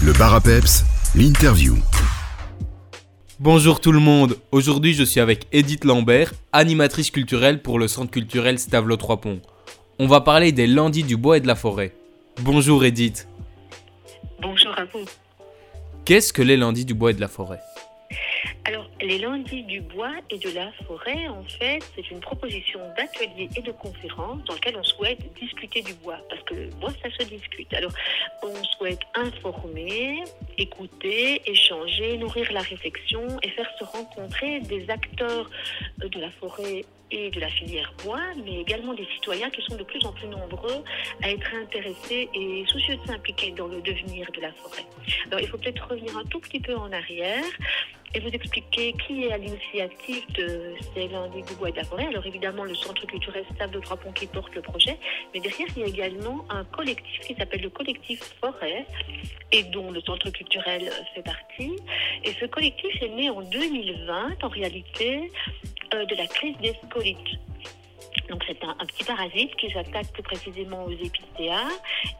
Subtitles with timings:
[0.00, 0.84] Le bar à peps,
[1.16, 1.76] l'interview.
[3.40, 8.12] Bonjour tout le monde, aujourd'hui je suis avec Edith Lambert, animatrice culturelle pour le centre
[8.12, 9.40] culturel Stavelot 3 Ponts.
[9.98, 11.96] On va parler des landis du bois et de la forêt.
[12.42, 13.26] Bonjour Edith.
[14.40, 15.04] Bonjour à vous.
[16.04, 17.60] Qu'est-ce que les landis du bois et de la forêt?
[18.64, 23.48] Alors, les lundis du bois et de la forêt, en fait, c'est une proposition d'atelier
[23.56, 27.08] et de conférence dans lequel on souhaite discuter du bois, parce que le bois, ça
[27.18, 27.72] se discute.
[27.72, 27.92] Alors,
[28.42, 30.22] on souhaite informer,
[30.58, 35.48] écouter, échanger, nourrir la réflexion et faire se rencontrer des acteurs
[36.02, 39.76] euh, de la forêt et de la filière bois, mais également des citoyens qui sont
[39.76, 40.84] de plus en plus nombreux
[41.22, 44.84] à être intéressés et soucieux de s'impliquer dans le devenir de la forêt.
[45.26, 47.44] Alors, il faut peut-être revenir un tout petit peu en arrière
[48.14, 51.84] et vous expliquer qui est à l'initiative de ces lundis du bois et de la
[51.84, 52.06] forêt.
[52.06, 54.98] Alors évidemment, le Centre culturel stable de Trois Ponts qui porte le projet,
[55.34, 58.86] mais derrière, il y a également un collectif qui s'appelle le collectif Forêt
[59.52, 61.76] et dont le Centre culturel fait partie.
[62.24, 65.30] Et ce collectif est né en 2020, en réalité,
[65.92, 67.38] de la crise des scolites.
[68.28, 71.68] Donc c'est un, petit parasite qui s'attaque plus précisément aux épicéas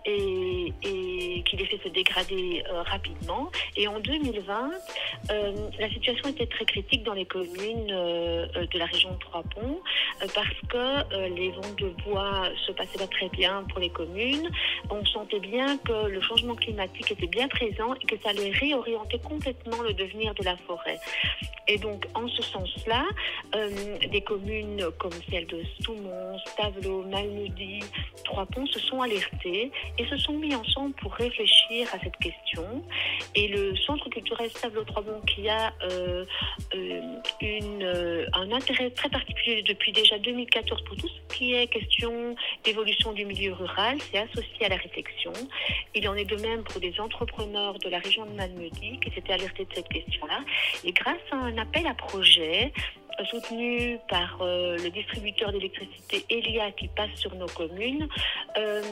[0.07, 1.08] et, et
[1.49, 3.51] qui les fait se dégrader euh, rapidement.
[3.77, 4.71] Et en 2020,
[5.31, 9.81] euh, la situation était très critique dans les communes euh, de la région de Trois-Ponts
[10.35, 14.49] parce que les ventes de bois se passaient pas très bien pour les communes.
[14.91, 19.19] On sentait bien que le changement climatique était bien présent et que ça allait réorienter
[19.21, 20.99] complètement le devenir de la forêt.
[21.69, 23.05] Et donc, en ce sens-là,
[24.11, 27.81] des communes comme celle de Stoumont, Stavelot, Malmedy,
[28.25, 32.65] Trois-Ponts se sont alertées et se sont mis ensemble pour réfléchir à cette question.
[33.35, 36.25] Et le Centre culturel Stavelot Trois-Ponts, qui a euh,
[36.75, 37.01] euh,
[37.43, 43.13] euh, un intérêt très particulier depuis déjà 2014 pour tout ce qui est question d'évolution
[43.13, 45.33] du milieu rural, s'est associé à la réflexion.
[45.95, 49.35] Il en est de même pour des entrepreneurs de la région de Malmedy qui s'étaient
[49.35, 50.41] alertés de cette question-là.
[50.85, 52.73] Et grâce à un appel à projet
[53.25, 58.09] soutenu par euh, le distributeur d'électricité Elia qui passe sur nos communes,
[58.57, 58.83] euh,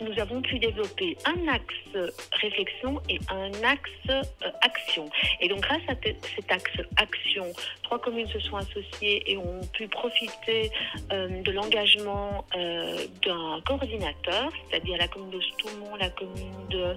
[0.00, 4.22] nous avons pu développer un axe réflexion et un axe euh,
[4.62, 5.08] action.
[5.40, 7.46] Et donc grâce à cet axe action,
[7.82, 10.70] trois communes se sont associées et ont pu profiter
[11.10, 16.96] de l'engagement d'un coordinateur, c'est-à-dire la commune de Stoumont, la commune de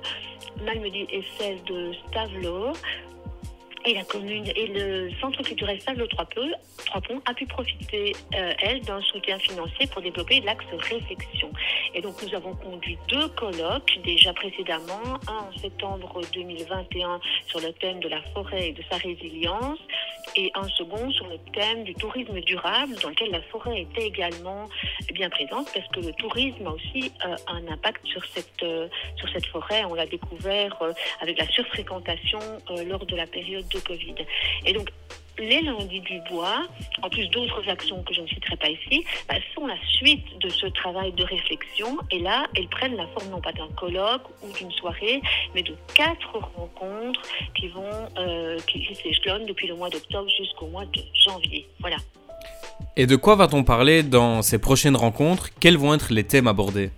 [0.64, 2.74] Malmedy et celle de Stavelot.
[3.88, 6.26] Et la commune et le centre culturel Sable Ponts
[6.86, 11.50] Trois Ponts a pu profiter, euh, elle, d'un soutien financier pour développer l'axe réflexion.
[11.94, 17.72] Et donc, nous avons conduit deux colloques déjà précédemment, un en septembre 2021 sur le
[17.72, 19.80] thème de la forêt et de sa résilience,
[20.36, 24.66] et un second sur le thème du tourisme durable, dans lequel la forêt était également
[25.14, 29.30] bien présente, parce que le tourisme a aussi euh, un impact sur cette, euh, sur
[29.30, 29.86] cette forêt.
[29.86, 32.40] On l'a découvert euh, avec la surfréquentation
[32.88, 34.16] lors de la période de Covid.
[34.66, 34.90] Et donc,
[35.40, 36.68] les lundis du bois,
[37.02, 40.50] en plus d'autres actions que je ne citerai pas ici, bah, sont la suite de
[40.50, 41.98] ce travail de réflexion.
[42.12, 45.22] Et là, elles prennent la forme non pas d'un colloque ou d'une soirée,
[45.54, 47.22] mais de quatre rencontres
[47.56, 51.68] qui vont, euh, qui, s'échelonnent depuis le mois d'octobre jusqu'au mois de janvier.
[51.80, 51.98] Voilà.
[52.96, 55.50] Et de quoi va-t-on parler dans ces prochaines rencontres?
[55.60, 56.92] Quels vont être les thèmes abordés?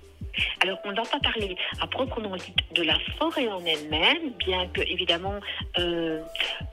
[0.62, 4.68] Alors, on ne va pas parler à proprement dit de la forêt en elle-même, bien
[4.68, 5.40] que évidemment
[5.78, 6.22] euh,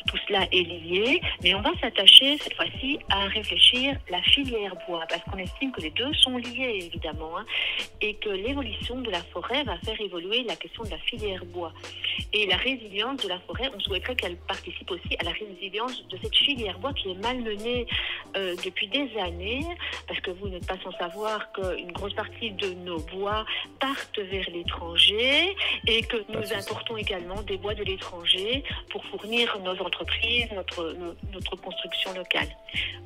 [0.07, 5.05] tout cela est lié, mais on va s'attacher cette fois-ci à réfléchir la filière bois,
[5.09, 7.47] parce qu'on estime que les deux sont liés évidemment, hein,
[8.01, 11.73] et que l'évolution de la forêt va faire évoluer la question de la filière bois.
[12.33, 16.19] Et la résilience de la forêt, on souhaiterait qu'elle participe aussi à la résilience de
[16.23, 17.87] cette filière bois qui est malmenée
[18.37, 19.67] euh, depuis des années,
[20.07, 23.45] parce que vous n'êtes pas sans savoir qu'une grosse partie de nos bois
[23.81, 25.57] partent vers l'étranger
[25.87, 31.15] et que nous importons également des bois de l'étranger pour fournir nos entreprises, notre, no-
[31.33, 32.49] notre construction locale.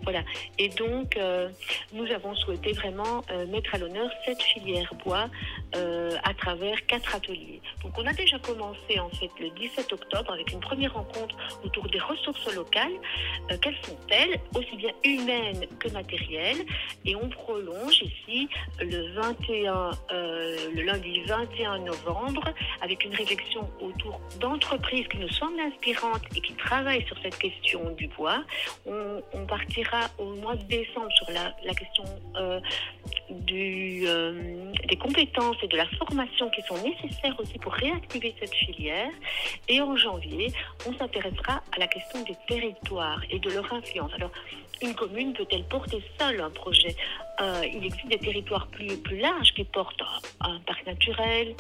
[0.03, 0.23] Voilà.
[0.59, 1.49] Et donc, euh,
[1.93, 5.29] nous avons souhaité vraiment euh, mettre à l'honneur cette filière bois
[5.77, 7.61] euh, à travers quatre ateliers.
[7.83, 11.89] Donc, on a déjà commencé en fait le 17 octobre avec une première rencontre autour
[11.89, 12.93] des ressources locales.
[13.63, 16.65] Quelles sont-elles, aussi bien humaines que matérielles?
[17.05, 18.49] Et on prolonge ici
[18.81, 19.91] le 21,
[20.31, 22.45] euh, le lundi 21 novembre
[22.81, 27.91] avec une réflexion autour d'entreprises qui nous semblent inspirantes et qui travaillent sur cette question
[27.91, 28.45] du bois.
[28.87, 32.05] On, partira au mois de décembre sur la, la question
[32.37, 32.61] euh,
[33.53, 39.11] euh, des compétences et de la formation qui sont nécessaires aussi pour réactiver cette filière.
[39.69, 40.53] Et en janvier,
[40.87, 44.13] on s'intéressera à la question des territoires et de leur influence.
[44.15, 44.33] Alors,
[44.83, 46.97] une commune peut-elle porter seule un projet?
[47.41, 50.03] Euh, Il existe des territoires plus, plus larges qui portent
[50.41, 51.55] un parc naturel,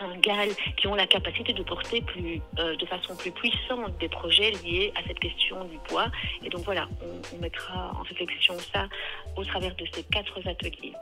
[0.00, 4.08] un GAL qui ont la capacité de porter plus, euh, de façon plus puissante des
[4.08, 6.06] projets liés à cette question du bois.
[6.44, 8.88] Et donc voilà, on, on mettra en réflexion ça
[9.36, 10.92] au travers de ces quatre ateliers.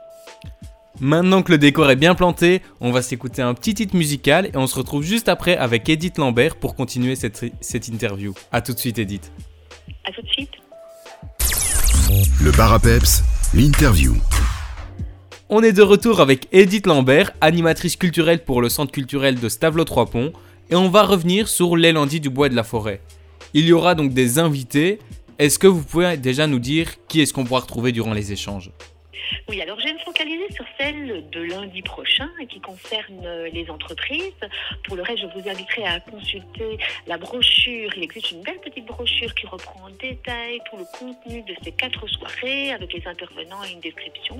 [1.01, 4.55] Maintenant que le décor est bien planté, on va s'écouter un petit titre musical et
[4.55, 8.33] on se retrouve juste après avec Edith Lambert pour continuer cette, cette interview.
[8.51, 9.31] A tout de suite Edith.
[10.05, 10.51] À tout de suite.
[12.41, 14.13] Le Barapeps, l'interview.
[15.47, 20.33] On est de retour avec Edith Lambert, animatrice culturelle pour le centre culturel de Stavelot-Trois-Ponts,
[20.71, 22.99] et on va revenir sur l'élandie du bois de la forêt.
[23.53, 24.97] Il y aura donc des invités.
[25.37, 28.71] Est-ce que vous pouvez déjà nous dire qui est-ce qu'on pourra retrouver durant les échanges?
[29.49, 33.69] Oui, alors je vais me focaliser sur celle de lundi prochain qui concerne euh, les
[33.69, 34.33] entreprises.
[34.85, 36.77] Pour le reste, je vous inviterai à consulter
[37.07, 37.91] la brochure.
[37.95, 41.71] Il existe une belle petite brochure qui reprend en détail tout le contenu de ces
[41.71, 44.37] quatre soirées avec les intervenants et une description.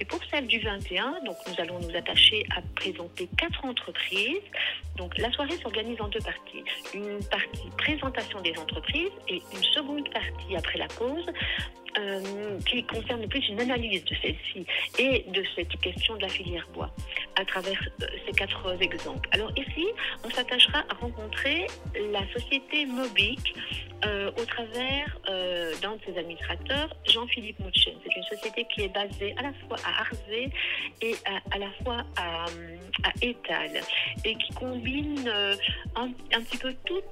[0.00, 4.42] Et pour celle du 21, donc nous allons nous attacher à présenter quatre entreprises.
[4.96, 6.64] Donc la soirée s'organise en deux parties.
[6.94, 11.26] Une partie présentation des entreprises et une seconde partie après la pause
[11.98, 14.66] euh, qui concerne plus une analyse de celle-ci
[14.98, 16.90] et de cette question de la filière bois
[17.38, 19.28] à travers euh, ces quatre exemples.
[19.32, 19.86] Alors ici,
[20.24, 21.66] on s'attachera à rencontrer
[22.12, 23.54] la société Mobic
[24.04, 25.18] euh, au travers
[25.82, 27.92] d'un de ses administrateurs, Jean-Philippe Mouchen.
[28.04, 30.50] C'est une société qui est basée à la fois à Arzé
[31.02, 31.14] et
[31.52, 32.46] à, la fois à,
[33.04, 33.80] à, Étal
[34.24, 35.30] et qui combine
[35.96, 36.08] un,
[36.42, 37.04] petit peu toute,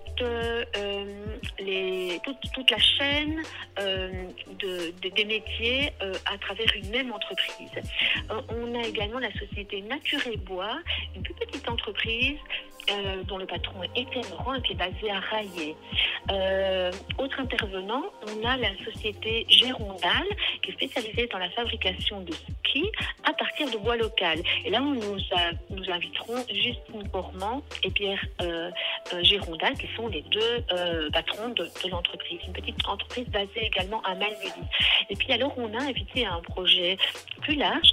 [2.70, 3.42] la chaîne
[4.58, 7.70] de des métiers euh, à travers une même entreprise.
[8.30, 10.78] Euh, on a également la société Nature et Bois,
[11.14, 12.38] une plus petite entreprise
[12.90, 14.08] euh, dont le patron est
[14.60, 15.76] qui est basé à Raillé.
[16.30, 16.92] Euh,
[17.26, 20.26] autre intervenant, on a la société Gérondal,
[20.62, 22.90] qui est spécialisée dans la fabrication de skis
[23.24, 24.40] à partir de bois local.
[24.64, 28.70] Et là, nous, nous inviterons Justine Cormand et Pierre euh,
[29.22, 30.64] Gérondal, qui sont les deux
[31.12, 32.38] patrons de, l'entreprise.
[32.46, 34.52] Une petite entreprise basée également à Malmedy.
[35.10, 36.96] Et puis alors, on a invité un projet
[37.42, 37.88] plus large,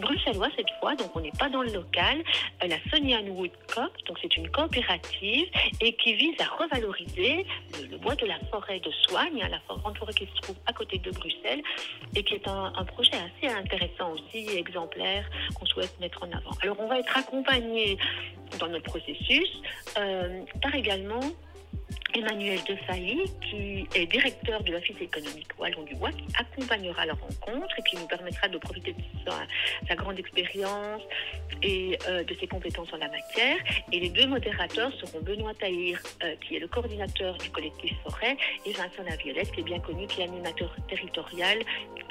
[0.00, 2.22] bruxellois cette fois, donc on n'est pas dans le local,
[2.66, 5.48] la Sonia Woodcock, donc c'est une coopérative
[5.80, 7.46] et qui vise à revaloriser
[7.90, 10.98] le, bois de la forêt de Soigne, la grande forêt qui se trouve à côté
[10.98, 11.62] de Bruxelles
[12.14, 16.52] et qui est un, projet assez intéressant aussi, exemplaire, qu'on souhaite mettre en avant.
[16.62, 17.98] Alors on va être accompagné
[18.58, 19.50] dans notre processus
[19.98, 21.20] euh, par également
[22.14, 27.74] Emmanuel Desailly, qui est directeur de l'Office économique Wallon du Bois, qui accompagnera la rencontre
[27.78, 29.30] et qui nous permettra de profiter de
[29.88, 31.02] sa, grande expérience
[31.62, 33.56] et euh, de ses compétences en la matière.
[33.92, 38.36] Et les deux modérateurs seront Benoît Tahir, euh, qui est le coordinateur du collectif Forêt,
[38.66, 41.58] et Vincent Laviolette, qui est bien connu, qui est animateur territorial,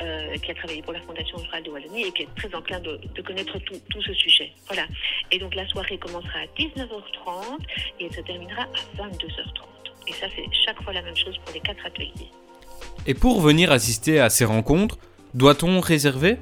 [0.02, 2.80] euh, qui a travaillé pour la Fondation rurale de Wallonie et qui est très enclin
[2.80, 4.52] de, de connaître tout, tout, ce sujet.
[4.68, 4.86] Voilà.
[5.31, 7.60] Et donc la soirée commencera à 19h30
[8.00, 9.79] et elle se terminera à 22h30.
[10.10, 12.32] Et ça, c'est chaque fois la même chose pour les quatre ateliers.
[13.06, 14.98] Et pour venir assister à ces rencontres,
[15.34, 16.38] doit-on réserver?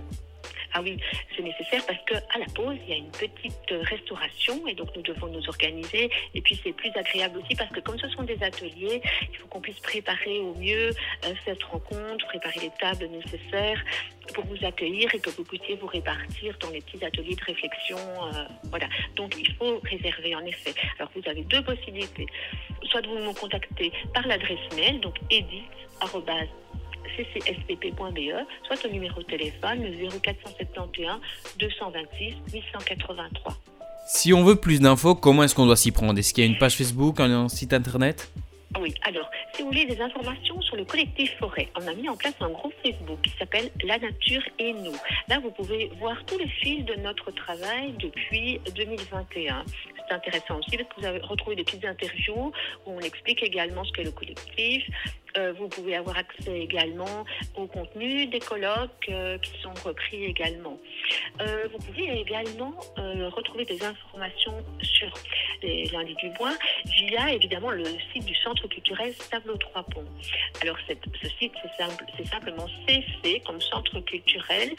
[0.74, 1.00] Ah oui,
[1.36, 5.02] c'est nécessaire parce qu'à la pause, il y a une petite restauration et donc nous
[5.02, 6.12] devons nous organiser.
[6.36, 9.48] Et puis c'est plus agréable aussi parce que comme ce sont des ateliers, il faut
[9.48, 10.90] qu'on puisse préparer au mieux
[11.26, 13.84] euh, cette rencontre, préparer les tables nécessaires
[14.34, 17.98] pour vous accueillir et que vous puissiez vous répartir dans les petits ateliers de réflexion.
[17.98, 18.88] Euh, voilà.
[19.16, 20.74] Donc il faut réserver en effet.
[21.00, 22.28] Alors vous avez deux possibilités.
[22.84, 25.64] Soit vous me contacter par l'adresse mail, donc edith
[27.18, 31.20] ccspp.be, soit au numéro de téléphone le 0471
[31.60, 33.58] 226 883.
[34.08, 36.18] Si on veut plus d'infos, comment est-ce qu'on doit s'y prendre?
[36.18, 38.32] Est-ce qu'il y a une page Facebook, un site internet?
[38.80, 42.16] Oui, alors, si vous voulez des informations sur le collectif Forêt, on a mis en
[42.16, 44.96] place un groupe Facebook qui s'appelle La Nature et nous.
[45.28, 49.64] Là, vous pouvez voir tous les fils de notre travail depuis 2021
[50.08, 52.52] c'est intéressant aussi parce que vous avez retrouvé des petites interviews
[52.86, 54.84] où on explique également ce qu'est le collectif.
[55.38, 60.80] Euh, vous pouvez avoir accès également au contenu des colloques euh, qui sont repris également.
[61.42, 62.74] Euh, vous pouvez également
[63.36, 65.12] retrouver des informations sur
[65.62, 66.54] les lundis du bois
[66.86, 70.06] via évidemment le site du Centre culturel Tableau Trois Ponts.
[70.62, 74.72] Alors ce site c'est simple, simplement CC comme Centre culturel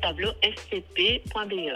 [0.00, 1.70] tableau scp.be.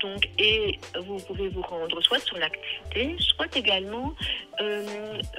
[0.00, 4.14] Donc, et vous pouvez vous rendre soit sur l'activité, soit également
[4.60, 4.84] euh,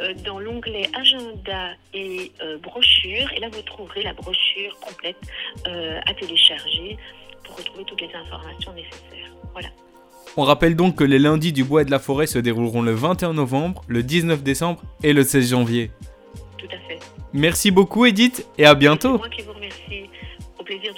[0.01, 3.31] euh, dans l'onglet agenda et euh, brochure.
[3.33, 5.17] Et là, vous trouverez la brochure complète
[5.65, 6.97] à télécharger
[7.43, 9.31] pour retrouver toutes les informations nécessaires.
[9.53, 9.69] Voilà.
[10.39, 12.91] On rappelle donc que les lundis du bois et de la forêt se dérouleront le
[12.91, 15.89] 21 novembre, le 19 décembre et le 16 janvier.
[16.59, 16.99] Tout à fait.
[17.33, 19.17] Merci beaucoup Edith et à bientôt.
[19.17, 20.11] Moi qui vous remercie.
[20.59, 20.95] Au plaisir de...